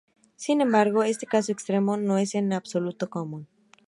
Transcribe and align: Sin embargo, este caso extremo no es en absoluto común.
Sin 0.35 0.61
embargo, 0.61 1.03
este 1.03 1.27
caso 1.27 1.51
extremo 1.51 1.95
no 1.95 2.17
es 2.17 2.33
en 2.33 2.53
absoluto 2.53 3.07
común. 3.11 3.45